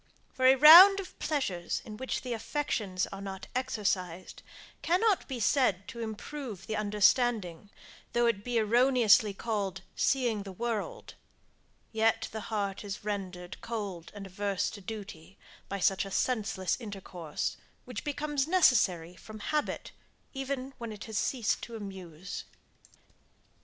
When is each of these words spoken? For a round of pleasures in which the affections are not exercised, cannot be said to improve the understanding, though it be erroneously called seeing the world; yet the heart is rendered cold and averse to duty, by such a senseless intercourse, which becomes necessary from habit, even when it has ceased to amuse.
For 0.33 0.47
a 0.47 0.55
round 0.55 0.99
of 0.99 1.19
pleasures 1.19 1.79
in 1.85 1.95
which 1.95 2.23
the 2.23 2.33
affections 2.33 3.05
are 3.13 3.21
not 3.21 3.45
exercised, 3.55 4.41
cannot 4.81 5.27
be 5.27 5.39
said 5.39 5.87
to 5.89 5.99
improve 5.99 6.65
the 6.65 6.75
understanding, 6.75 7.69
though 8.13 8.25
it 8.25 8.43
be 8.43 8.57
erroneously 8.57 9.35
called 9.35 9.81
seeing 9.95 10.41
the 10.41 10.51
world; 10.53 11.13
yet 11.91 12.29
the 12.31 12.39
heart 12.49 12.83
is 12.83 13.05
rendered 13.05 13.61
cold 13.61 14.11
and 14.15 14.25
averse 14.25 14.71
to 14.71 14.81
duty, 14.81 15.37
by 15.69 15.77
such 15.77 16.03
a 16.03 16.09
senseless 16.09 16.81
intercourse, 16.81 17.57
which 17.85 18.03
becomes 18.03 18.47
necessary 18.47 19.15
from 19.15 19.37
habit, 19.37 19.91
even 20.33 20.73
when 20.79 20.91
it 20.91 21.03
has 21.03 21.19
ceased 21.19 21.61
to 21.61 21.75
amuse. 21.75 22.45